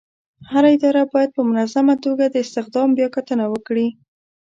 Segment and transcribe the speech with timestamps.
[0.51, 3.87] هره اداره باید په منظمه توګه د استخدام بیاکتنه وکړي.